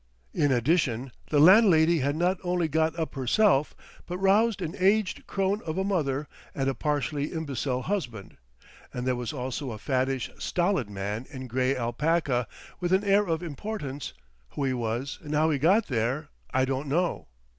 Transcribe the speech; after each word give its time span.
In 0.33 0.51
addition, 0.51 1.11
the 1.29 1.39
landlady 1.39 1.99
had 1.99 2.15
not 2.15 2.39
only 2.43 2.67
got 2.67 2.97
up 2.97 3.13
herself, 3.13 3.75
but 4.07 4.17
roused 4.17 4.59
an 4.59 4.73
aged 4.79 5.27
crone 5.27 5.61
of 5.61 5.77
a 5.77 5.83
mother 5.83 6.27
and 6.55 6.67
a 6.67 6.73
partially 6.73 7.25
imbecile 7.31 7.83
husband, 7.83 8.37
and 8.91 9.05
there 9.05 9.15
was 9.15 9.31
also 9.31 9.69
a 9.69 9.77
fattish, 9.77 10.31
stolid 10.39 10.89
man 10.89 11.27
in 11.29 11.45
grey 11.45 11.77
alpaca, 11.77 12.47
with 12.79 12.91
an 12.93 13.03
air 13.03 13.27
of 13.27 13.43
importance—who 13.43 14.63
he 14.63 14.73
was 14.73 15.19
and 15.21 15.35
how 15.35 15.51
he 15.51 15.59
got 15.59 15.85
there, 15.85 16.29
I 16.51 16.65
don't 16.65 16.87
know. 16.87 17.27